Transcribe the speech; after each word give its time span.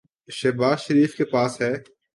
شہباز 0.29 0.77
شریف 0.79 1.11
کے 1.17 1.25
پاس 1.25 1.61
ہے۔ 1.61 1.73